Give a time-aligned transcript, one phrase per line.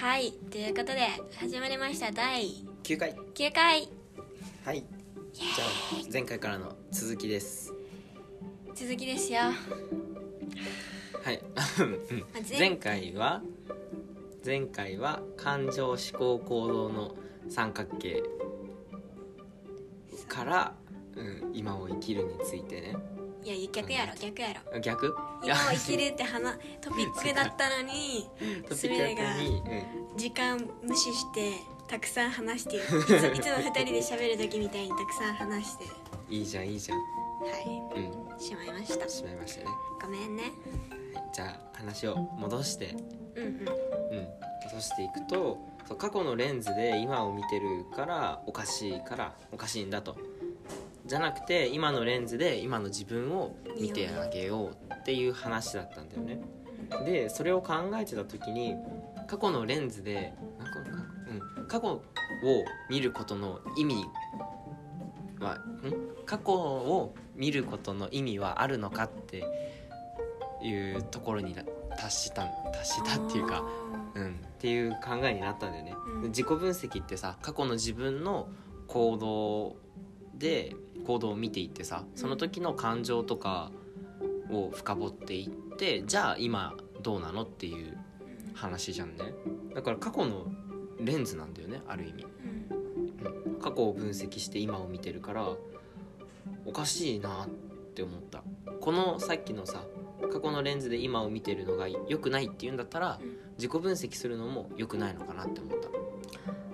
[0.00, 1.08] はいということで
[1.40, 3.16] 始まりました第9回。
[3.34, 3.88] 9回。
[4.64, 4.84] はい。
[5.32, 7.74] じゃあ前回からの続きです。
[8.76, 9.40] 続きですよ。
[9.40, 11.42] はい。
[12.48, 13.42] 前前回は
[14.46, 17.16] 前回は感情思考行動の
[17.48, 18.22] 三角形
[20.28, 20.74] から、
[21.16, 22.96] うん、今を生きるについてね。
[23.42, 24.76] いや逆やろ逆やろ。
[24.76, 25.12] あ逆？
[25.42, 28.28] 今を生きるって話トピックだったのに
[28.68, 29.62] トピック逆に、
[30.16, 31.52] 時間無視して
[31.86, 35.84] たくさん話してるいついつも2人で喋る時みたいにたくさん話して。
[36.28, 36.98] いいじゃんいいじゃん。
[36.98, 37.04] は
[37.96, 38.38] うん。
[38.38, 39.08] いしまいました。
[39.08, 39.66] しまいましたね、
[40.02, 40.42] ごめんね。
[41.14, 42.94] はい、じゃあ話を戻して。
[43.36, 43.50] うんうん。
[43.50, 44.28] うん、
[44.64, 45.58] 戻していくと
[45.96, 50.16] 過去のレンズで今を見てるからおかしいからおかしいんだと
[51.08, 56.40] じゃなくて今のレンズで今の自分を見てあげようっていう話だったんだよね。
[57.04, 58.76] でそれを考えてた時に
[59.26, 61.08] 過去のレンズでなんかか
[61.58, 62.02] うん、過去を
[62.88, 64.04] 見ることの意味
[65.40, 66.24] はん？
[66.24, 69.44] 過去を見ることの意味はあるのかって
[70.62, 71.62] いうところにな
[71.96, 73.62] 達した達したっていうか
[74.14, 76.22] うん、っていう考えになったんだよね、うん。
[76.28, 78.48] 自己分析ってさ過去の自分の
[78.88, 79.76] 行動
[80.34, 80.74] で
[81.08, 83.72] 行動を見ていってさその時の感情とか
[84.50, 87.96] を深掘っていってじゃあ今どうなのっていう
[88.52, 89.32] 話じゃんね。
[89.74, 90.48] だから過去の
[91.00, 92.24] レンズなんだよねある意味。
[92.24, 93.52] うん。
[93.52, 95.48] うん過去を分析して今を見てるから
[96.64, 97.48] おかしいなっ
[97.94, 98.42] て思った。
[98.80, 99.84] このさっきのさ
[100.30, 103.38] 過去のレンズで今を見てるのが良くないっていうんだったらうん。
[103.56, 105.88] 自己分析するのも良くないのかなって思った。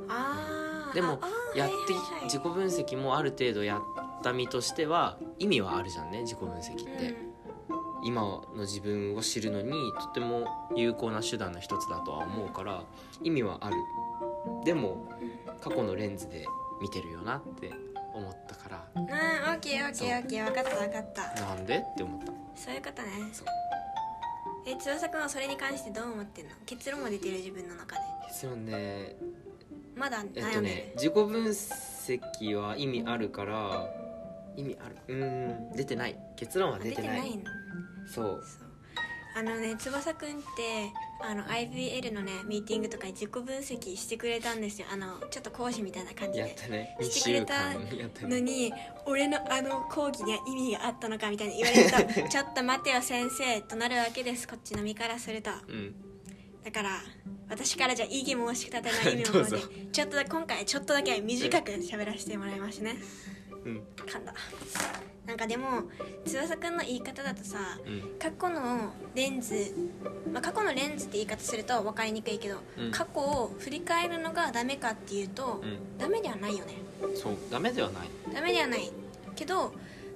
[0.08, 1.20] あーでも
[1.54, 2.24] やってはいはいはい。
[2.24, 3.80] 自己分析もある程度やっ
[4.24, 7.14] た身としては意味はあるじゃんね自己分析って、
[8.02, 12.82] 今の自分を知るのにとても有効な手段の一つだとは思うから
[13.22, 13.76] 意味はある。
[14.64, 15.08] でも
[15.60, 16.46] 過去のレンズで
[16.80, 17.70] 見てるよなって
[18.14, 18.84] 思ったから。
[18.96, 21.40] うん、うん、オッケーオッケーオッケー分かった分かった。
[21.40, 21.76] なんで？
[21.76, 22.32] って思った。
[22.56, 23.08] そういうことね。
[23.32, 23.46] そう。
[24.66, 26.50] え翼くんはそれに関してどう思ってんの？
[26.64, 28.02] 結論も出てる自分の中で。
[28.28, 29.16] 結論ね。
[29.94, 33.86] まだえっと悩んでる、ね自己分析は意味あるから
[34.56, 34.96] 意味ある。
[35.08, 35.76] うーん。
[35.76, 36.16] 出てない。
[36.36, 37.36] 結論はあ出てない。
[37.36, 37.44] の
[38.06, 38.44] そう。
[38.44, 38.64] そう。
[39.36, 44.86] あのね翼くんってあの IVL のねミーティングとかに自己分析してくれたんですよ。
[44.92, 46.96] あのちょっと講師みたいな感じやっでたね。
[47.00, 48.72] 2してくれ週たのに
[49.06, 54.46] 俺のあの講義には意味があったのかみたいに言われると ちょっと待てよ先生となるわけです。
[54.46, 55.50] こっちの身からすると。
[55.68, 55.94] うん。
[56.62, 56.90] だから
[57.48, 59.46] 私からじゃあ異議申し立てない意味 ども
[59.92, 62.96] ちょっとだ今回ちょっとだけ短く喋らせてもらいますね
[63.64, 63.82] うん。
[63.96, 64.34] 噛んだ。
[65.26, 65.84] なんかでも
[66.26, 68.18] 翼くんの言い方だとさうん。
[68.18, 69.54] 過去のレンズ、
[70.32, 72.90] まあ、過去のレンズって言い方すると分かりにくいけど、うん。
[72.90, 75.98] 過去を振り返るのがダメかっていうと、うん。
[75.98, 76.74] ダメではないよね。
[77.14, 77.36] そう。
[77.50, 78.08] ダメではない。
[78.32, 78.92] ダメではない。
[79.34, 79.72] けど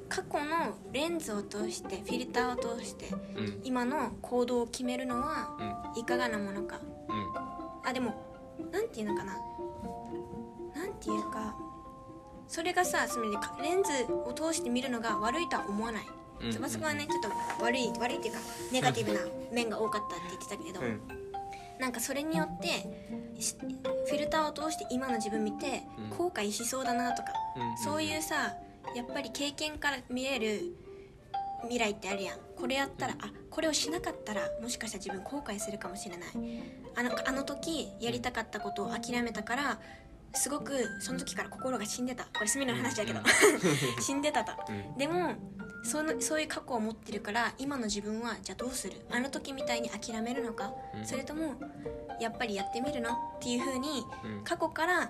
[0.08, 3.60] 過去のレンズを通してフィルターを通してうん。
[3.64, 5.56] 今の行動を決めるのは
[5.94, 6.00] うん。
[6.00, 6.80] いかがなものか。
[7.08, 7.88] うん。
[7.88, 8.14] あでも
[8.70, 9.34] なんていうのかな。
[10.76, 11.56] なんていうか
[12.48, 16.02] それがさつまりかレンズを通して見るのが悪いとは思わない。
[16.40, 16.52] うん。
[16.52, 18.40] 翼くんはねちょっと悪い悪いっていうか
[18.72, 19.20] ネガティブな
[19.52, 21.00] 面が多かったって言ってたけど、うん。
[21.78, 22.68] なんかそれによって
[23.40, 26.16] しフィルターを通して今の自分見てうん。
[26.16, 27.78] 後悔しそうだなとか、うん。
[27.78, 28.54] そういうさ
[28.96, 30.74] やっぱり経験から見れる
[31.62, 32.38] 未来ってあるやん。
[32.56, 36.28] これやったらあこれをしなかったらもしかしたら自分後悔するかもしれない。
[36.94, 39.78] あのあの時やりたかったことを諦めたから
[40.34, 42.24] すごくその時から心が死んでた。
[42.24, 43.20] これ隅の話だけど。
[44.00, 44.52] 死んでたと。
[44.68, 44.98] うん。
[44.98, 45.34] でも
[45.84, 49.04] そのそういう過去を持ってるから今の自分はじゃあどうする？
[49.10, 51.06] あの時みたいに諦めるのか、うん。
[51.06, 51.54] それとも
[52.20, 53.10] やっぱりやってみるの？
[53.10, 54.44] っていう風にうん。
[54.44, 55.08] 過去から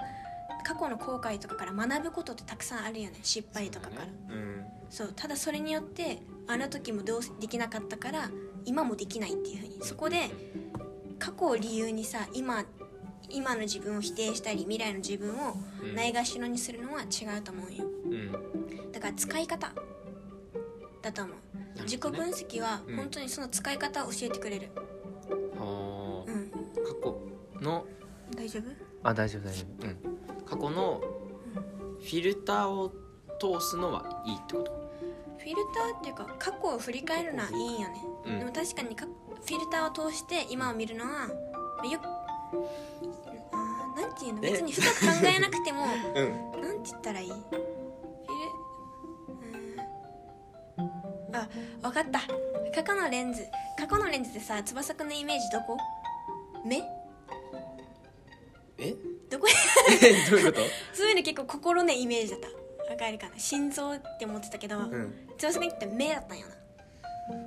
[0.65, 3.19] 過去の後悔とかから学ぶことってたくさんあるよね。
[3.23, 4.35] 失敗とかから。
[4.35, 4.67] うん。
[4.91, 5.13] そう。
[5.15, 8.31] ただそれによってあの時もどうできなかったから
[8.65, 9.79] 今もできないっていう風に。
[9.83, 10.31] そこで
[11.19, 12.65] 過去を理由にさ今
[13.31, 15.95] 今の自分を否定したり未来の自分をうん。
[15.95, 17.85] ないがしろにするのは違うと思うよ。
[18.05, 18.93] うん。
[18.93, 19.73] だから使い方
[21.03, 21.37] だと思う。
[21.55, 21.83] どね。
[21.85, 22.97] 自己分析はうん。
[22.97, 24.71] 本当にその使い方を教えてくれる。
[25.59, 26.31] はあ。
[26.31, 26.51] うん。
[26.51, 26.59] 過
[27.03, 27.21] 去
[27.61, 27.87] の？
[28.35, 28.63] 大丈夫？
[29.03, 29.87] あ大丈夫大丈夫。
[29.87, 29.97] うん。
[30.45, 31.01] 過去の
[31.99, 32.91] フィルターを
[33.41, 34.79] 通すのはいいってこと？
[35.39, 37.95] フィルターっていうか過去を振り返るのはいいんよね、
[38.27, 38.39] うん。
[38.41, 41.29] でも確かにかフィルターを通して今を見るのは
[41.79, 42.01] まあよ
[44.19, 44.51] ていうのえ。
[44.53, 45.85] 別に深く考えなくても
[46.15, 46.23] う
[46.59, 46.61] ん。
[46.63, 47.29] なんて言ったらいい？
[47.29, 47.59] フィル
[51.29, 51.37] うん。
[51.37, 51.49] あ
[51.83, 52.21] わかった。
[52.75, 53.47] 過去のレンズ。
[53.79, 55.77] 過去のレンズでさ翼くんのイメージどこ？
[56.65, 56.83] 目？
[58.79, 58.95] え？
[59.31, 59.47] どこ？
[59.47, 59.55] に
[60.31, 60.67] どういうこと？
[60.97, 62.49] そういうの結構心のイメージだった。
[62.93, 63.39] わかるかな？
[63.39, 65.29] 心臓って思ってたけど、うん。
[65.39, 66.55] 翼くんって目だったんよな。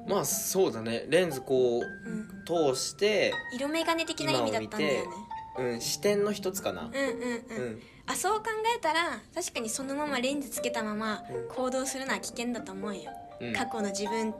[0.08, 1.06] まあそうだね。
[1.10, 2.28] レンズこううん。
[2.46, 5.16] 通して、色眼鏡的な意味だったんだよね
[5.58, 6.84] うん、視点の一つかな。
[6.84, 7.82] うんうんうん、うん。
[8.08, 8.46] あそう考
[8.76, 11.56] えたら確かにそのままレンズつけたままうん。
[11.56, 13.54] 行動するのは危険だと思うよ、うん。
[13.54, 14.34] 過去の自分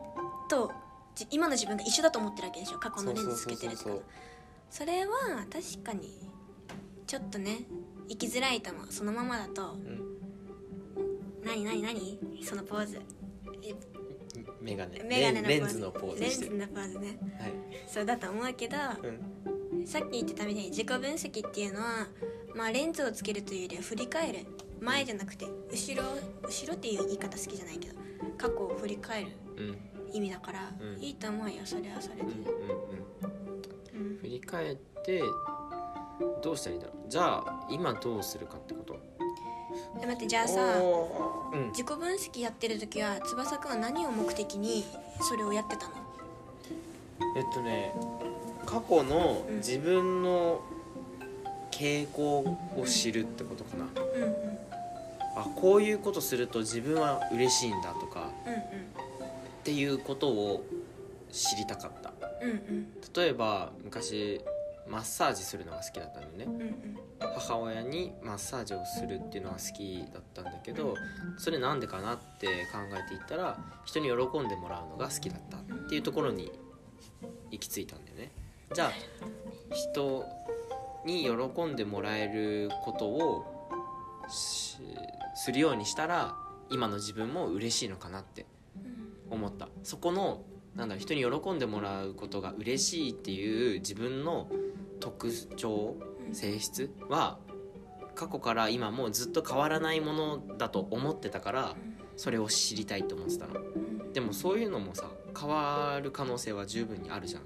[0.50, 0.72] と
[1.16, 2.80] じ今の自分が一緒だと思ってるわけでしょ。
[2.80, 3.84] 過去のレンズつけてるとか。
[3.84, 4.04] そう
[4.70, 5.12] それは
[5.52, 6.30] 確かに
[7.06, 7.64] ちょっとね
[8.08, 8.88] 生きづらいと思う。
[8.90, 9.74] そのままだと。
[9.74, 10.18] うん。
[11.44, 12.20] 何何何？
[12.44, 13.02] そのポーズ。
[13.64, 13.74] え
[14.62, 15.04] メガネ。
[15.04, 16.22] メガネのポーズ。
[16.22, 17.18] レンズのポーズね。
[17.40, 17.52] はい。
[17.88, 19.51] そうだと思うけどうん
[19.86, 22.08] さっき言ってたみたいに自己分析っていうのは、
[22.56, 24.40] まあ、レンズをつけるというよりは振り返る。
[24.80, 26.04] 前じゃなくて後ろ
[26.42, 27.96] 後ろっていう言い方好きじゃないけど
[28.36, 29.78] 過去を振り返るうん。
[30.12, 31.00] 意味だから、うん。
[31.00, 32.22] いいと思うよそれはそれで。
[32.24, 32.38] うんうん
[34.02, 34.18] うんうん。
[34.18, 34.76] 振り返っ
[35.06, 35.22] て
[36.42, 37.10] どうしたらいいんだろう。
[37.10, 38.98] じゃあ今どうするかってこと。
[40.02, 40.62] え待ってじゃあさ
[41.54, 41.68] うん。
[41.68, 44.84] 自己分析やってる時は翼くんは何を目的に
[45.22, 45.94] それをやってたの？
[47.38, 47.94] えっとね
[48.66, 49.58] 過去のうん。
[49.58, 50.62] 自分の
[51.72, 54.34] 傾向を知るってことかな、うんうん。
[55.36, 58.30] あこういうことすると自分は嬉しいんだとか。
[58.46, 58.54] うん
[59.62, 60.66] っていうことを
[61.32, 62.12] 知りたかった。
[62.42, 62.88] うんうん。
[63.16, 64.42] 例えば昔
[64.88, 66.46] マッサージするのが好きだったんだよね。
[66.46, 67.02] うんうん。
[67.30, 70.96] 母親にマッサージをするっていうのが好きだったんだけど
[71.38, 76.52] それなんでかなって考えていったら人に喜んでもらうのが好きだったっていうところに
[77.52, 78.32] 行き着いたんだよね
[78.74, 78.92] じゃあ
[79.74, 80.26] 人
[81.06, 83.46] に喜んでもらえることを
[84.30, 84.78] し
[85.36, 86.36] するようにしたら
[86.70, 88.46] 今の自分も嬉しいのかなって
[88.76, 89.36] うん。
[89.38, 89.68] 思った。
[89.84, 90.44] そこの
[90.76, 94.48] なんだ人に喜んでもらうことが嬉しいっていう自分の
[95.00, 95.98] 特徴
[96.28, 96.36] うん。
[96.36, 97.40] 性質は
[98.16, 101.76] 過去から今もずっと変わらないものだと思ってたから
[102.16, 103.60] それを知りたいと思ってたの。
[103.60, 103.64] う
[104.08, 104.14] ん。
[104.14, 107.42] でもそういうのもさ変わる可能性は十分にあるじゃん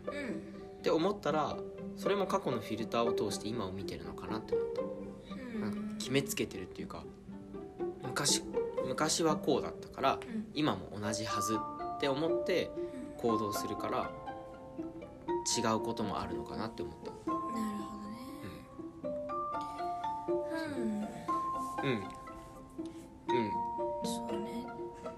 [0.92, 1.58] っうんて思ったら
[1.98, 4.82] それも過去のフィルターを通して今を見てるのかなって思った。
[4.82, 5.62] うん。
[5.62, 7.04] なんか決めつけてるっていうか
[8.04, 8.44] 昔
[8.86, 10.46] 昔はこうだったからうん。
[10.54, 12.70] 今も同じはずって思って
[13.18, 14.12] 行動するから
[15.58, 17.12] 違うこともあるのかなって思った。
[17.32, 18.16] なるほどね。
[21.84, 21.90] うん。
[21.90, 21.98] うん。
[21.98, 23.52] うん。
[24.04, 24.68] そうね。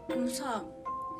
[0.07, 0.63] でもさ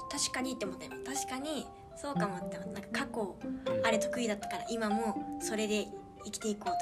[0.09, 1.67] 確かにって思ったよ確かに
[1.99, 3.85] そうかもってなんか過去うん。
[3.85, 5.87] あれ得意だったから今もそれで
[6.23, 6.77] 生きていこうとか。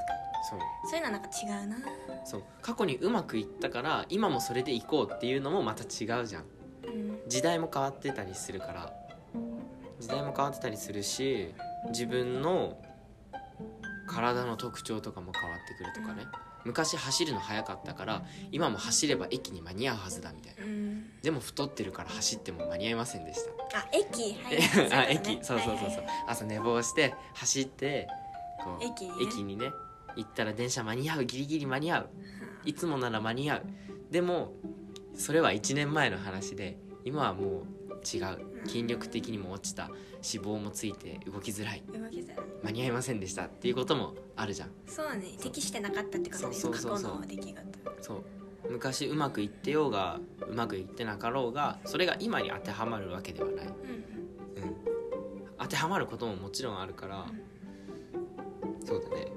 [0.50, 0.60] そう。
[0.90, 1.78] そういうのはなんか違うな。
[2.26, 2.44] そう。
[2.62, 6.46] 過去にうまくいったから今もそれでいこうっていうのもまた違うじゃん。
[6.86, 7.20] うん。
[7.28, 8.94] 時代も変わってたりするから。
[10.00, 11.54] 時代も変わってたりするし
[11.88, 12.78] 自分の
[14.08, 16.28] 体の特徴とかも変わってくるとかね。
[16.66, 20.66] 昔走るの速かったから今も走れば駅に間に合うはずだみたいな。
[20.66, 20.95] うん
[21.26, 23.40] でも太ってるから走っても間に合いませんでし
[23.72, 23.80] た。
[23.80, 24.58] あ駅はい。
[24.60, 25.44] え あ駅。
[25.44, 28.08] そうそうそうそう朝寝坊して走って
[28.64, 29.16] こう駅にね。
[29.24, 29.72] 駅にね
[30.16, 32.10] 行ったら電車間に合うギリギリ間に合う。
[32.64, 33.64] いつもなら間に合う。
[34.12, 34.54] でも
[35.16, 37.66] それは1年前の話で今はもう
[38.06, 38.68] 違う。
[38.68, 39.86] 筋力的にも落ちた。
[39.88, 41.84] 脂肪もついて動きづらい。
[41.88, 42.38] 動きづらい。
[42.64, 44.72] 間に合いませんでしたっていうこともあるじゃん。
[44.86, 45.38] そうね。
[45.40, 46.56] 適してなかったってことね。
[46.56, 47.12] そうそうそうそう。
[47.12, 47.64] 過去の出来事。
[48.02, 48.24] そう
[48.70, 53.72] 昔うまくいってようがうまくいってなかろうがそれが今に当てはまるわけではない、うん。
[53.72, 53.74] うん、
[55.60, 57.26] 当てはまることももちろんあるから
[58.86, 59.28] そうだね。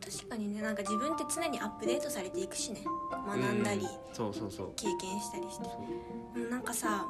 [0.00, 2.82] 確かにねなんか自分って常にアップデートされていくしね。
[3.26, 4.72] 学んだり、うんそうそうそう。
[4.74, 5.64] 経験したりして。
[5.64, 5.70] そ
[6.34, 6.38] う。
[6.38, 7.06] でもなんかさ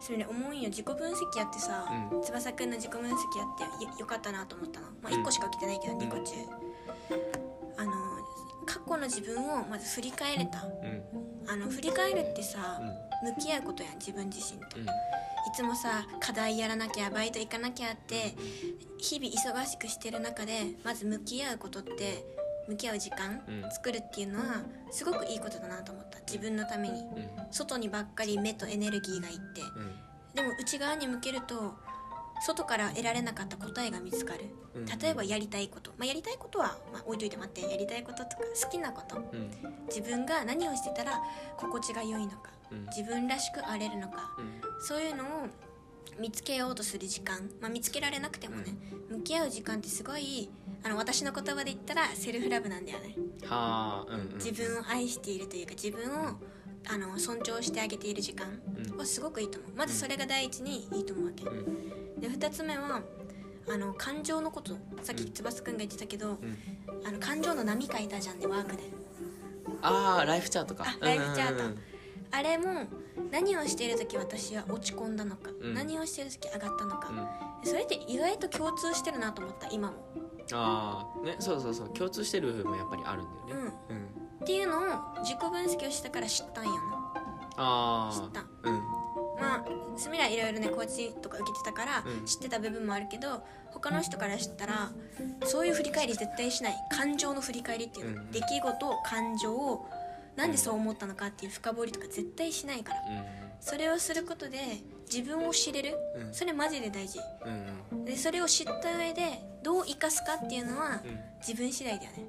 [0.00, 0.68] それね思うんよ。
[0.68, 3.16] 自己分析やってさ、う翼くんの自己分析やっ
[3.78, 6.34] てよよかったなと思ったの、まあ、うん1個しか起きてないけど2個中、
[7.76, 7.92] あの
[8.64, 10.64] 過去の自分をまず振り返れた。
[10.64, 11.50] うん。
[11.50, 12.80] あの振り返るってさ
[13.22, 13.34] うん。
[13.34, 14.78] 向き合うことやん自分自身と。
[14.78, 14.86] いうん。
[15.54, 18.34] つもさ課題やらなきゃバイト行かなきゃって
[18.98, 22.24] 日々忙しくしてる中でまず向き合うことって
[22.66, 23.70] 向き合う時間うん。
[23.70, 26.18] 作るっていうのはすごくいいことだなと思った。
[26.20, 27.00] 自分のために。
[27.00, 27.28] うん。
[27.50, 29.60] 外にばっかり目とエネルギーがいって。
[29.60, 29.94] うん。
[30.34, 31.76] でも内側に向けると
[32.42, 34.40] 外から得られなかった答えが見つかる。
[34.74, 34.86] うん。
[34.86, 37.70] 例えばやりたいこと、まあ、やりたいことは、まあ、置いといて待って。
[37.70, 39.16] やりたいこととか好きなこと。
[39.16, 39.50] うん。
[39.86, 41.20] 自分が何をしてたら
[41.56, 42.50] 心地が良いのか。
[42.70, 42.86] うん。
[42.86, 44.36] 自分らしくあれるのか。
[44.38, 44.60] うん。
[44.80, 45.26] そういうのを
[46.18, 48.76] 見つけようとする時間、まあ、見つけられなくてもね。
[49.10, 50.50] 向き合う時間ってすごい
[50.82, 53.14] あの私の言葉で言ったらセルフラブなんだよね。
[53.46, 54.34] はあうんうん。
[54.36, 56.38] 自分を愛しているというか自分を
[56.88, 58.60] あの尊重してあげている時間
[58.90, 58.96] うん。
[58.98, 59.72] はすごくいいと思う。
[59.76, 61.44] まずそれが第一にいいと思うわけ。
[61.44, 62.20] うん。
[62.20, 63.02] で2つ目は
[63.68, 64.76] あの感情のこと。
[65.02, 66.58] さっき翼くんが言ってたけど、うん。
[67.06, 68.82] あの感情の波書いたじゃんねワークで。
[69.82, 70.84] ああライフチャートか。
[70.86, 71.54] あライフチャート。
[71.54, 71.78] うんうんうん。
[72.30, 72.86] あれも
[73.30, 75.74] 何をしている時私は落ち込んだのか、うん。
[75.74, 77.08] 何をしている時上がったのか、
[77.62, 77.68] うん。
[77.68, 79.94] それって意外と共通してるなと思った今も、
[80.52, 81.88] ああねそうそうそう。
[81.90, 83.72] 共通してる部分もやっぱりあるんだよね。
[83.90, 84.03] うん
[84.44, 84.80] っていうのを
[85.22, 86.78] 自己分析をしたから知ったんよな。
[87.56, 88.40] ああ知った。
[88.68, 88.74] うん。
[89.40, 89.64] まあ
[89.96, 92.26] すみらいろいろねコーチとか受けてたからうん。
[92.26, 94.92] 知ってた部分もあるけど他の人から知ったら
[95.44, 99.86] そういう振り返り絶対しない感情の振り返りっていうの、うん出来事感情を
[100.36, 103.00] なんでそう思ったのかっていう深掘りとか絶対しないから。
[103.60, 104.58] それをすることで
[105.10, 105.96] 自分を知れる。
[106.16, 106.34] うん。
[106.34, 107.18] それマジで大事。
[107.46, 108.04] うんうん。
[108.04, 111.18] でそれを知った上でどう生かすかっていうのはうん。
[111.38, 112.26] 自分次第だよね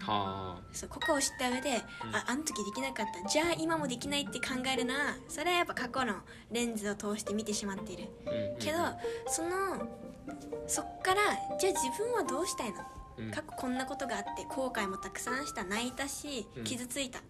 [0.00, 0.62] はあ。
[0.72, 1.76] そうここを知った上で、
[2.12, 3.28] ああの時できなかった。
[3.28, 6.14] じゃあ今もできないって考えるのはそれはやっぱ過去の
[6.50, 8.04] レンズを通して見てしまっている。
[8.26, 8.78] うんけど
[9.28, 9.88] その
[10.66, 11.20] そっから
[11.58, 12.76] じゃあ自分はどうしたいの？
[13.18, 13.30] うん。
[13.30, 16.64] 過去こんなことがあって後悔もたくさんした泣いたしうん。
[16.64, 17.20] 傷ついた。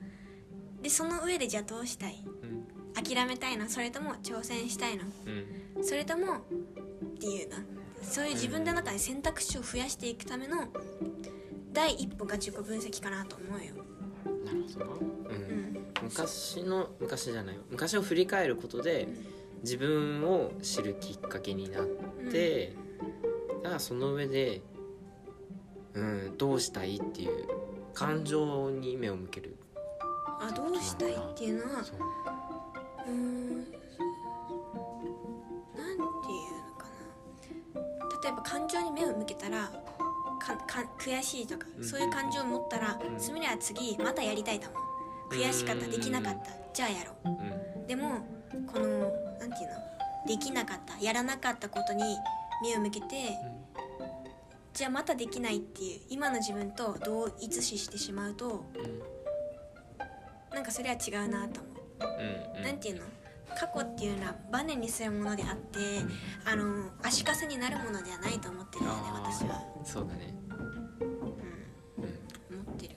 [0.82, 2.24] でその上でじゃあどうしたい？
[2.42, 3.02] うん。
[3.02, 3.68] 諦めたいの？
[3.68, 5.04] それとも挑戦したいの？
[5.76, 5.84] うん。
[5.84, 6.40] それともっ
[7.18, 7.56] ていうな
[8.02, 10.68] そういう自分の中で選択肢を増やしていくための
[11.74, 13.74] 第一歩が自己分析かなと思うよ、
[14.44, 14.86] なるほど。
[14.86, 15.74] なううん。
[15.74, 17.62] ん、昔の昔じゃないよ。
[17.68, 19.08] 昔を振り返ることで
[19.62, 21.86] 自分を知るきっかけになっ
[22.30, 22.74] て、
[23.62, 24.62] だからその上で、
[25.94, 27.48] うん、どうしたいっていう
[27.92, 29.56] 感情に目を向ける。
[30.40, 31.96] あどうしたいっていうのはそう。
[33.06, 33.78] うーんなんていう
[36.68, 36.86] のか
[37.74, 37.80] な。
[38.22, 39.70] 例えば感情に目を向けたら
[40.98, 41.84] 悔しいとか、うん。
[41.84, 43.20] そういう感情を持ったら、うん。
[43.20, 45.34] すみれは次またやりたいと思う。
[45.34, 46.50] 悔しかったうんできなかった。
[46.72, 47.28] じゃあやろう。
[47.28, 47.32] ん。
[47.84, 48.26] うでも
[48.72, 48.88] この
[49.38, 50.28] なんていうの？
[50.28, 52.02] できなかったやらなかったことに
[52.62, 53.06] 目を向けて
[54.72, 60.54] じゃあまたできないっていう今の自分と同一視してしまうとうん。
[60.54, 62.22] なんかそれは違うなと思う。
[62.54, 62.58] うん。
[62.58, 62.62] うん。
[62.62, 63.02] なんていうの？
[63.58, 65.78] 過去っていうのはバネにするものであって、
[66.44, 70.34] あの足かせになるものではないと思ってるよね私は、そうだね。
[70.50, 70.68] うん、うん。
[72.60, 72.94] 思ってる。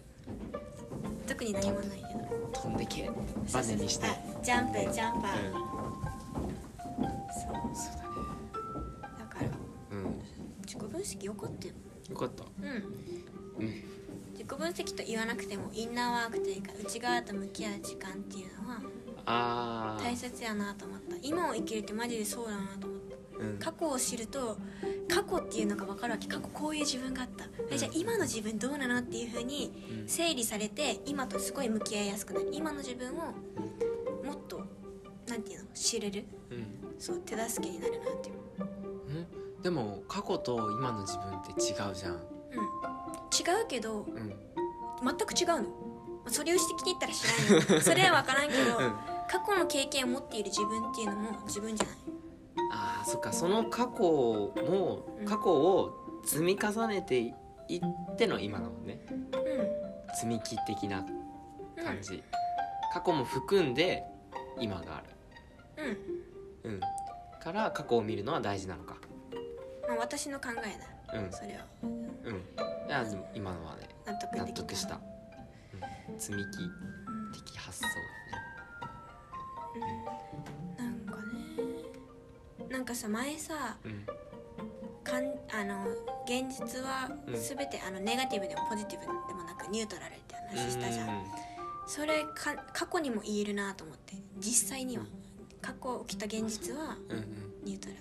[1.28, 2.50] 特に何もないけど。
[2.54, 3.10] 飛んでけ。
[3.54, 4.08] バネにして。
[4.08, 5.54] あジャンプジャンパー、うん。
[5.54, 7.54] そう。
[7.76, 8.16] そうだね
[9.20, 9.50] だから
[9.92, 10.22] うん。
[10.66, 11.74] 自己分析よかったよ
[12.10, 12.44] よかった。
[12.44, 13.66] うん。
[13.66, 13.84] うん。
[14.34, 18.80] 自己分析と言わなくてもインナーワークというか内側と向き合う時間っていうのは
[19.28, 21.16] 大切やなと思った。
[21.22, 23.44] 今を生きるってマジでそうだなと思った。
[23.44, 23.58] うん。
[23.60, 24.58] 過去を知ると
[25.10, 26.28] 過去っていうのが分かるわけ。
[26.28, 27.46] 過去こういう自分があった。
[27.70, 30.08] えじゃあ今の自分どうなのっていう風にうん。
[30.08, 32.50] 整理されて今とすごい向き合いやすくなる。
[32.54, 33.34] 今の自分を
[34.24, 34.62] もっと
[35.28, 36.24] なんていうの知れる？
[36.52, 36.66] うん。
[36.98, 38.36] そう手助けになるなっていう。
[39.58, 39.62] うん。
[39.62, 42.14] でも過去と今の自分って違うじゃん。
[42.14, 42.20] うん。
[42.20, 44.34] 違うけどうん。
[45.06, 45.66] 全く違うの。
[46.30, 51.96] それを指摘に言ったら知らんよ それは分からんけど、うん過去の経験を持っている自分っていうのも自分じゃない。
[52.72, 53.32] あーそっか。
[53.34, 59.00] その過去もうん過去を積み重ねていっての今なのね。
[59.10, 61.08] う積み木的なん
[61.78, 61.84] うん。
[61.84, 62.24] 感じ、
[62.94, 64.04] 過去も含んで
[64.60, 65.04] 今があ
[65.78, 65.94] る。
[66.66, 66.72] うん。
[66.72, 66.80] うん。
[67.42, 68.96] から過去を見るのは大事なのか。
[69.88, 71.20] まあ私の考えだ。
[71.20, 71.32] うん。
[71.32, 71.66] それは。
[71.84, 72.88] うん。
[72.88, 74.62] いやでも今のはね納納得できた。
[74.64, 74.96] 得した、
[76.10, 76.66] うん、積み木う
[77.30, 78.47] ん的発想だね
[80.78, 84.06] なんかねなんかさ前さうん。
[85.04, 85.86] かんあの
[86.26, 87.34] 現実はうん。
[87.34, 91.24] 全て、あのネガティブでもポジティブでもなくニュートラルって話したじゃん、うん
[91.90, 94.16] それか過去にも言えるなと思って。
[94.40, 95.06] 実際には。
[95.62, 97.26] 過去起きた現実はうんうん。
[97.64, 97.96] ニュートラ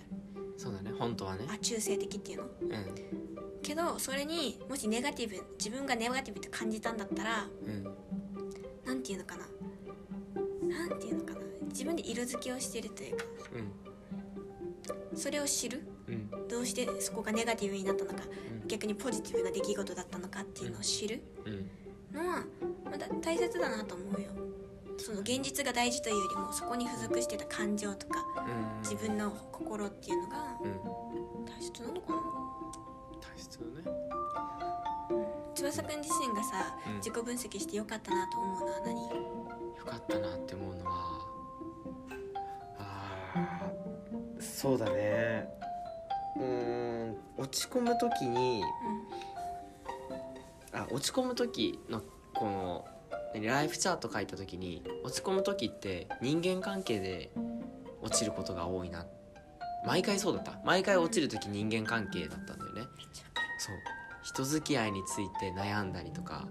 [0.56, 0.90] そうだね。
[0.98, 1.44] 本当はね。
[1.46, 2.44] ルあ中性的っていうの。
[2.44, 3.60] うん。
[3.62, 7.84] けどそれにもしネガティブ自分がネガティブって感じたんだったらうん。
[8.84, 9.46] なんていうのかな。
[10.68, 11.45] なんていうのかな
[11.76, 13.24] 自分で色付けをしてるというか
[15.14, 15.82] それを知る？
[16.08, 18.22] うんどうしてそこがネガティブになったのか
[18.62, 21.22] うん逆にポジティブな出来事だったのかっていうのを知る？
[21.44, 21.70] うん
[22.12, 22.44] のは
[22.90, 24.30] まだ大切だなと思うよ。
[24.98, 32.22] その現実が大事というよりもそこに付属してた感情とかうん自分の心っていうのがうん大切なのかな。
[33.20, 33.96] 大切だね。
[35.54, 36.96] 翼くん自身がさ、うん。
[36.96, 38.94] 自己分析してよかったなと思うのは何？
[39.76, 40.65] よかったなって思
[44.56, 45.46] そうだね。
[46.34, 48.62] うーん落ち込む時に
[50.72, 52.00] あ落ち込む時の
[52.32, 52.84] この
[53.34, 57.30] 何ライフチャート書いた時に落ち込む時って人間関係で
[58.00, 59.04] 落ちることが多いな。
[59.86, 60.58] 毎回そうだった。
[60.64, 62.82] 毎回落ちる時人間関係だったんだよね。
[63.58, 63.76] そう。
[64.22, 66.48] 人付き合いについて悩んだりとか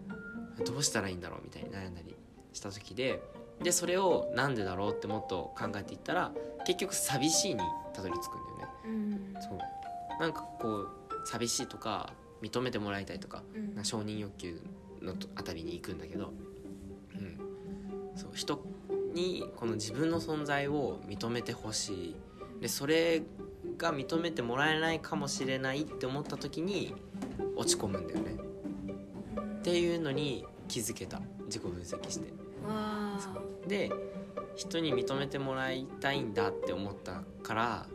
[0.63, 2.15] どうしたらいいんだろうみたいに悩んだり
[2.53, 3.19] した時で
[3.61, 6.31] でそれをなんでだろうってもっと考えていったら
[6.65, 7.61] 結局寂しいに
[7.93, 8.73] たどり着くんだよね。
[8.85, 9.41] うん。
[9.41, 9.59] そう。
[10.19, 10.89] なんかこう
[11.25, 13.43] 寂しいとか認めてもらいたいとか
[13.77, 13.85] うん。
[13.85, 14.61] 承認欲求
[15.01, 16.33] のとあたりに行くんだけど、
[17.13, 17.37] うん、
[18.15, 18.63] そう人
[19.13, 22.15] にこの自分の存在を認めてほしい。
[22.61, 23.21] でそれ
[23.77, 26.93] が認めてもらえないかもしれないって思った時に
[27.55, 28.35] 落ち込むんだよね。
[29.59, 31.21] っていうのに気づけた。
[31.45, 32.33] 自己分析して
[33.67, 33.91] で
[34.55, 37.87] 人に認めてもらいたいんだって思ったから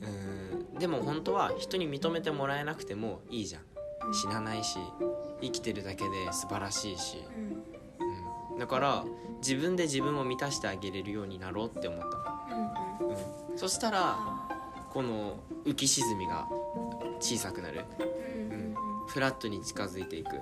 [0.00, 0.78] うーん。
[0.78, 3.62] でも本当は人に認めてもらえなくてもいいじゃん。
[4.12, 4.78] 死なないし
[5.40, 7.62] 生きてるだけで素晴らしいし、うん。
[8.52, 9.04] うん、だから
[9.38, 12.06] 自分で自分を満たしてあげれるようになろうって思った、
[13.50, 13.58] うん。
[13.58, 14.48] そしたらあ
[14.90, 16.48] この浮き沈みが
[17.20, 17.84] 小さくなる。
[17.98, 18.04] ー
[18.46, 18.52] うん。
[18.52, 18.74] うん。
[19.06, 20.40] フラットに近づいていく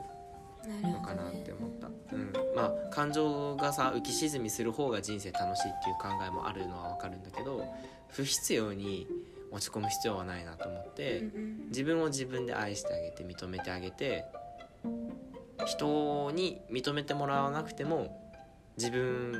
[0.82, 1.42] のかなっね。
[1.44, 7.64] て思った、うん、まあ感情がさ浮き沈みする方が人生楽しいっていう考えもあるのは分かるんだけど
[8.08, 9.06] 不必要に
[9.50, 11.24] 落ち込む必要はないなと思って、
[11.68, 14.24] 自分を自分で愛してあげて認めてあげて
[15.66, 18.32] 人に認めてもらわなくても
[18.76, 19.32] 自分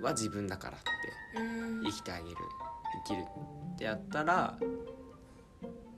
[0.00, 1.84] は自分だからってうん。
[1.84, 2.36] 生きてあげる
[3.06, 3.24] 生きる
[3.74, 4.56] ってやったら、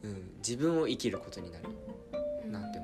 [0.02, 1.64] うん、自分を生きることになる
[2.50, 2.83] なって思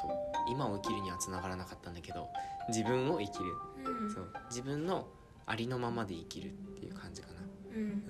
[0.00, 0.10] そう。
[0.50, 2.28] 今を生きるにはつながらなかったんだけど
[2.68, 3.44] 自分を生きる。
[3.44, 3.50] に
[3.84, 4.10] うん。
[4.14, 4.32] そう。
[4.50, 5.08] 自分の
[5.46, 7.34] ありのままで生きるっていう感じかな、
[7.74, 7.82] うん。
[7.82, 8.02] うん、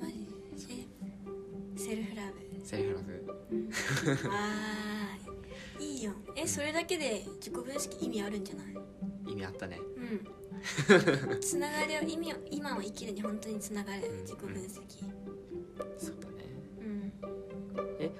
[0.00, 0.08] マ
[0.56, 0.86] ジ
[1.76, 1.78] え？
[1.78, 2.66] セルフラブ。
[2.66, 4.28] セルフラブ。
[4.28, 5.96] わーい。
[5.96, 6.12] いいよ。
[6.34, 9.32] えそれだけで自己分析意味あるんじゃない？
[9.32, 9.78] 意味あったね。
[9.96, 10.26] うん。
[11.40, 14.08] つながりを意味を今を生きるに本当につながる。
[14.10, 14.20] うん。
[14.22, 14.58] 自己分析。
[14.58, 15.27] そうだねうん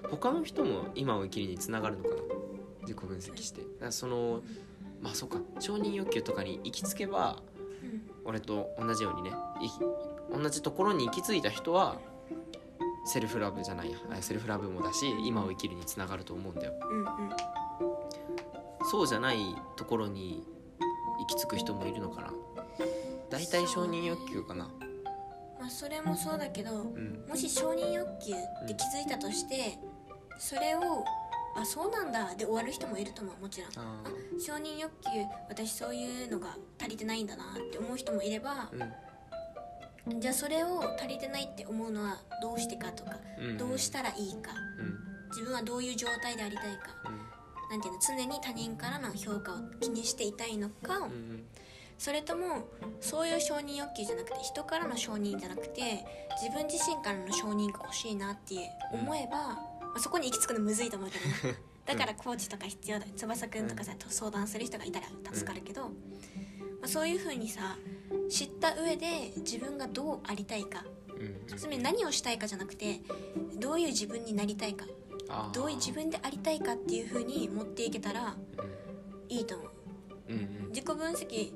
[0.02, 2.16] え他の人も今を生きるにつながるのかな？
[2.82, 3.62] 自己分析して。
[3.90, 4.42] その
[5.02, 5.38] まあそうか。
[5.60, 7.42] 承認欲求とかに行き着けば
[7.82, 8.10] うん。
[8.24, 9.68] 俺と同じようにねい
[10.36, 11.98] 同じところに行き着いた人は
[13.06, 13.98] セルフラブじゃないや。
[14.10, 16.72] あセルフラブもだし今を生きるにつながると思うんだよ。
[16.90, 17.06] うんうん。
[18.90, 19.38] そうじゃない
[19.76, 20.44] ところに
[21.20, 22.32] 行き着く人もいるのかな。
[23.30, 24.70] 大体承認欲求かな。
[25.58, 27.24] まあそれもそうだけどうん。
[27.28, 29.78] もし承認欲求って気づいたとして
[30.38, 31.04] それを
[31.56, 33.70] あそうなんだで終わる人もいると思うもちろん。
[34.40, 35.08] 承認欲求
[35.48, 43.46] 私そういうのが足りてないんだなって思う人もいればーじゃあそれを足りてないって思うのはどうしてかとかうん。
[43.50, 44.52] うんどうしたらいいか。
[44.78, 44.98] うん。
[45.30, 46.94] 自分はどういう状態でありたいか。
[47.70, 51.44] なんていうの常に他人からの評価を気にしていたいのか、うんうん。
[51.98, 52.68] それとも
[53.00, 56.04] そういう承認欲求じゃなくて人からの承認じゃなくて
[56.40, 59.67] 自分自身からの承認が欲しいなって思えば、まあ、
[59.98, 61.58] そこに行き着くのむずいと思うけどね。
[61.86, 63.06] だからコーチとか必要だ。
[63.16, 65.90] 翼くんとかさ、相談する人がいたら助かるけど、ま
[66.84, 67.76] あ、そういうふうにさ
[68.28, 70.84] 知った上で自分がどうありたいか。
[71.56, 73.00] つまり何をしたいかじゃなくて
[73.58, 74.86] どういう自分になりたいか。
[75.52, 78.34] どういう自分でありたいかっていう風に持っていけたら
[79.28, 79.70] いいと思う。
[80.28, 80.68] うんうん。
[80.68, 81.52] 自己分析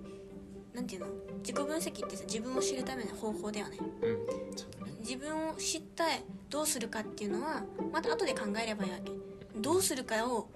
[0.74, 1.06] なんていうの？
[1.38, 3.78] 自己分析ってさ自分を知るための方法だよね。
[4.02, 5.00] うん。
[5.00, 6.04] 自分を知った
[6.48, 9.12] どうするかっていうのはまた後で考えればいいわけ。
[9.60, 10.48] どうするかを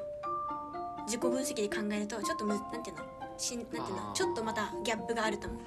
[1.06, 3.02] 自己分析で考えるとちょっとむなんていうの？
[3.36, 4.12] しんなんていうの？
[4.14, 5.60] ちょっとまたギャップがあると思う。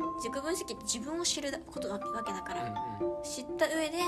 [0.00, 0.16] うん。
[0.16, 3.98] 自己分析って自分を知ることわけわけだから、うん知った上で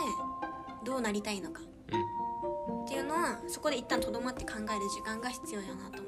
[0.85, 1.61] どうなりたいのか。
[1.93, 2.85] うん。
[2.85, 6.03] っていうのはそこで一旦とどまって考える時間が必要やなと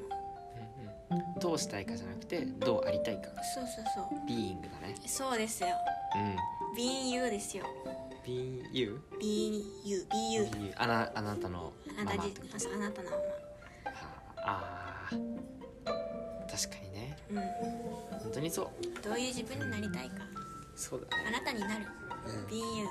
[1.41, 4.27] どうしたいかじゃなくてどうありたいかそうそうそう。
[4.27, 4.95] ビーイングだね。
[5.07, 5.69] そうですよ。
[6.15, 6.35] うん。
[6.77, 7.65] Being you ですよ。
[8.25, 12.59] ビーユ Being you Be you あなあなたのあなたじママってこと？
[12.59, 13.17] そうあなたのま
[14.45, 15.07] あ。
[15.07, 15.17] あー。
[16.51, 17.17] 確かにね。
[17.31, 17.41] ま
[18.19, 18.67] 本当にそう。
[18.85, 20.15] うんどういう自分になりたいか。
[20.75, 21.23] そうだね。
[21.27, 21.85] あなたになる。
[22.27, 22.45] うん。
[22.45, 22.87] Being you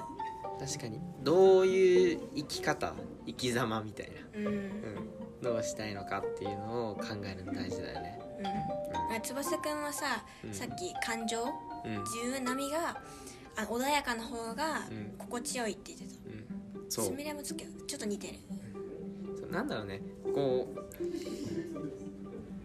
[0.59, 1.00] 確かに。
[1.22, 2.94] どういう生き方？
[3.26, 4.54] 生き様みたいな、うんうん。
[4.54, 4.62] うん、
[5.42, 8.18] どうしたいのかっていうのを考えるの大事だよね。
[9.16, 10.53] あ翼くんはさ、うん。
[10.53, 11.42] さっき感情
[11.85, 11.98] うん。
[12.05, 13.01] 自分波が
[13.57, 15.14] あ穏やかな方がうん。
[15.18, 16.12] 心地よいって言ってた、
[16.81, 16.90] うん。
[16.90, 17.05] そう。
[17.07, 18.35] すみれもつけちょっと似てる。
[19.40, 20.01] そうなんだろうね。
[20.35, 20.68] こ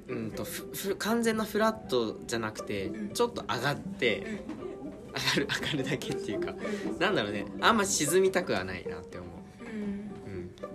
[0.10, 3.10] ううんとふふ完全なフラットじゃなくて、うん。
[3.14, 4.26] ちょっと上がって、うん。
[4.26, 6.54] 上がる上がるだけっていうか。
[7.00, 7.46] なんだろうね。
[7.62, 9.18] あんま沈みたくはないなって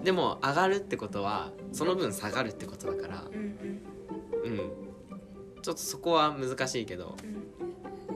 [0.02, 4.52] でも上がるってことはその分下がるってことだからうんうん。
[4.52, 4.58] うん。
[5.62, 7.48] ちょっとそこは難しいけど、うん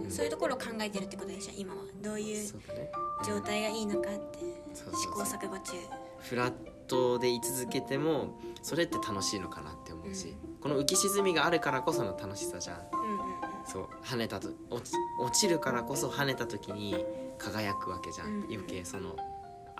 [0.09, 1.81] そういうところを考えてるってことでしょ今は。
[2.03, 2.90] どういうそうだね。
[3.25, 4.38] 状態がいいのかって
[4.75, 5.27] そうそうそう。
[5.27, 5.73] 試行錯誤中。
[6.18, 6.53] フラッ
[6.87, 12.81] トで居続けてもそれって楽しいのかなって思うし、この浮き沈みがあるからこその楽しさじゃん。
[12.92, 13.23] うんうんうん。
[13.64, 13.88] そう。
[14.03, 17.07] 跳ねたと落ち落ちるからこそ跳ねた時に
[17.38, 18.42] 輝くわけじゃん、うん。
[18.45, 19.16] 余計その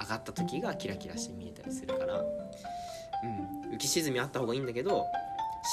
[0.03, 2.27] 上がった時がキラキラして見えたりするから、う
[3.71, 5.07] ん、浮き沈みあった方がいいんだけど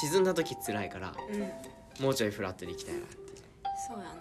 [0.02, 2.04] 沈んだ時辛いからうん。
[2.04, 3.18] もうちょいフラットでいきたいなって
[3.88, 4.14] そうやな。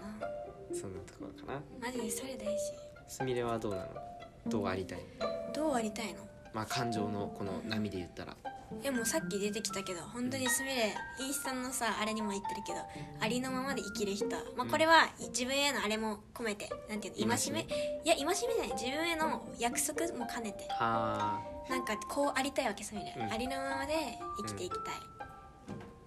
[0.75, 1.61] そんなところかな。
[1.79, 2.59] マジでそれ大事。
[3.07, 3.85] すみれはどうなの？
[4.47, 4.99] どうありたい？
[5.53, 6.19] どうありたいの？
[6.53, 8.35] まあ感情のこの波で言ったら
[8.83, 12.79] でもさっき出てきたけど本当にすみれインスタのさあれにも言ってるけど
[13.19, 17.61] ありのままで生きる人、まあ、これは自分へのあれも込めてなんていうの戒め？
[17.61, 17.65] い
[18.05, 18.71] や戒めじゃない。
[18.73, 20.67] 自分への約束も兼ねて。
[20.69, 23.31] はなんかこうありたいわけすみれ、うん。
[23.31, 23.93] ありのままで
[24.39, 24.81] 生きていきたい、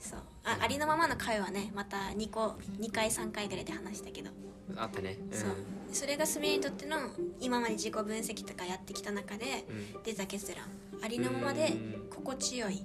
[0.01, 0.21] そう。
[0.45, 1.71] あありのままの会はね。
[1.75, 4.31] また2個2回3回ぐらいで話したけど、
[4.77, 5.19] ああったね。
[5.31, 5.35] う。
[5.35, 5.39] ん。
[5.39, 5.51] そう
[5.93, 6.97] それがすみれにとっての
[7.41, 10.03] 今まで自己分析とかやってきた中でうん。
[10.03, 10.65] 出た結論。
[11.03, 12.07] ありのままでうん。
[12.11, 12.85] 心地よい。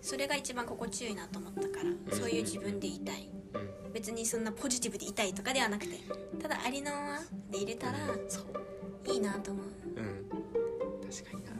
[0.00, 1.66] それが一番心地よいなと思ったか
[2.10, 2.16] ら。
[2.16, 3.28] そういう自分でいたい。
[3.54, 3.92] うん。
[3.92, 5.98] 別にそんなポジティブでいたいとかではなくて
[6.40, 7.18] ただありのまま
[7.50, 9.66] で入れたらそういいなと思う。
[9.96, 10.28] うん。
[11.10, 11.52] 確かにな。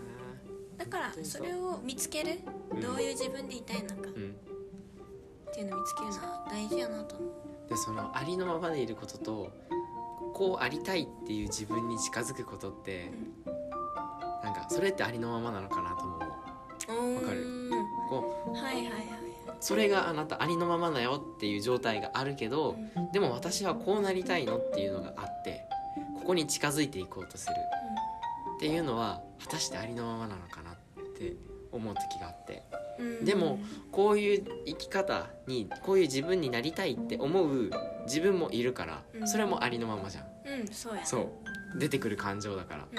[0.77, 2.41] だからそれを見つける？
[2.73, 2.81] うん。
[2.81, 3.97] どういう自分でいたいのか。
[4.03, 4.37] うん。
[5.51, 7.31] っていうのを見つけるのは大事やなと思う。
[7.71, 9.51] でそのありのままでいることと
[10.37, 13.11] こうありたいっていう自分に近づくことって
[14.45, 17.15] なんかそれってありのままなのかなとも思う。
[17.15, 17.71] わかる？
[18.11, 18.93] こうはいはいはい
[19.61, 22.77] それがあなたありのままだよっていう状態があるけど
[23.15, 25.65] でも私はこうなりたいのっていうのがあって
[26.19, 27.55] ここに近づいていこうとする。
[28.57, 30.75] っていうのは果たしてありのままなのかなっ
[31.19, 31.33] て
[31.77, 32.63] 思う時があって。
[32.99, 33.07] うん。
[33.19, 33.59] うんでも
[33.93, 37.71] こういう生き方にこういう自分になりたいって思う
[38.05, 39.29] 自分もいるからうん。
[39.29, 40.25] それもありのままじゃん。
[40.61, 41.05] うんそうや。
[41.05, 41.31] そ
[41.75, 41.79] う。
[41.79, 42.87] 出てくる感情だから。
[42.91, 42.97] うん。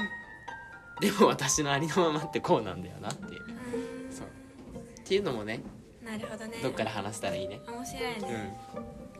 [1.00, 3.42] でも私のありのままってこうなんだよなっていう。
[3.42, 4.12] うん。
[4.12, 4.28] そう。
[4.28, 5.62] っていうのもね
[6.04, 6.58] なるほどね。
[6.64, 7.60] どっから話せたらいいね。
[7.68, 8.22] 面白いうん。
[8.22, 8.58] ね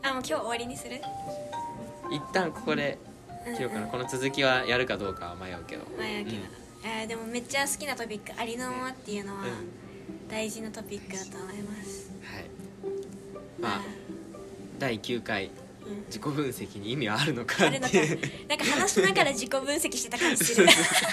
[0.02, 1.00] あもう今日終わりにする？
[2.10, 2.98] 一旦ここで
[3.56, 5.84] 切ろうかなこの続きはやるかどうかは迷うけど。
[5.96, 9.48] まあやけど、うんえーでもめっちゃ好きなトピックありのままっていうのはうん。
[10.28, 12.44] 大事なトピックだと思います、はい。
[13.60, 13.80] まあ
[14.78, 15.67] 第9回うん
[16.06, 17.76] 自己分析に意味はあるのかって。
[17.76, 20.66] いうなんか話しながら自己分析してた感じする。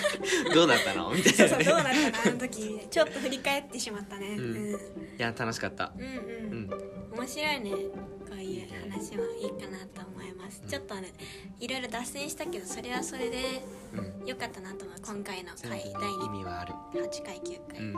[0.54, 1.12] どうだったの？
[1.12, 1.64] みたそういなね。
[1.66, 4.56] そうどうなったかあの時ちょっと振り返ってしまったね、うん。
[4.56, 4.78] うん、い
[5.18, 5.92] や楽しかった。
[5.98, 6.68] うんううん。
[6.68, 6.70] ん
[7.18, 7.72] 面白いね。
[7.72, 11.14] こういう話もいいかなと思います、ちょっとね
[11.60, 14.26] いろいろ脱線したけどそれはそれでうん。
[14.26, 17.94] 良かったなと思う今回の全回第意味はある8回9回、うん。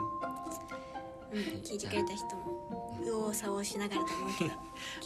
[1.34, 2.67] うん、聞いてくれた人も
[3.00, 4.52] 右往左往しながらと思うけど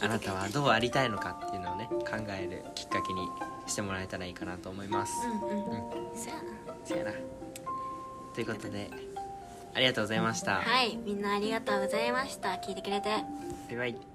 [0.02, 3.28] あなたはどうありたいのかっていうのをね考えるきっかけに
[3.66, 5.12] してもらえたらいいかなと思います。
[5.26, 6.16] うんうん、うん。
[6.16, 6.74] そうやな。
[6.84, 7.12] そうやな。
[8.34, 8.90] ということで
[9.74, 10.56] ありがとうございました。
[10.56, 10.96] はい。
[10.96, 12.50] みんなありがとうございました。
[12.54, 13.08] 聞いてくれて。
[13.08, 14.11] バイバイ